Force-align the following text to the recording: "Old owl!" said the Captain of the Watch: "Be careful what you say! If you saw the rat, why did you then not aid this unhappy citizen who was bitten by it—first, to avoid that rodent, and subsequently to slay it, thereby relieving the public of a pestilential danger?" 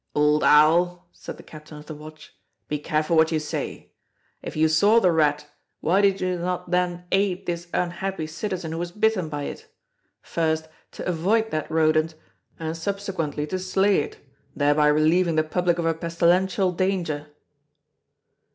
"Old 0.15 0.43
owl!" 0.43 1.07
said 1.11 1.37
the 1.37 1.43
Captain 1.43 1.77
of 1.77 1.85
the 1.85 1.93
Watch: 1.93 2.33
"Be 2.67 2.79
careful 2.79 3.15
what 3.15 3.31
you 3.31 3.39
say! 3.39 3.91
If 4.41 4.55
you 4.55 4.67
saw 4.67 4.99
the 4.99 5.11
rat, 5.11 5.45
why 5.79 6.01
did 6.01 6.19
you 6.19 6.37
then 6.39 6.41
not 6.81 7.05
aid 7.11 7.45
this 7.45 7.67
unhappy 7.71 8.25
citizen 8.25 8.71
who 8.71 8.79
was 8.79 8.91
bitten 8.91 9.29
by 9.29 9.43
it—first, 9.43 10.67
to 10.93 11.05
avoid 11.07 11.51
that 11.51 11.69
rodent, 11.69 12.15
and 12.57 12.75
subsequently 12.75 13.45
to 13.45 13.59
slay 13.59 13.97
it, 13.99 14.17
thereby 14.55 14.87
relieving 14.87 15.35
the 15.35 15.43
public 15.43 15.77
of 15.77 15.85
a 15.85 15.93
pestilential 15.93 16.71
danger?" 16.71 17.27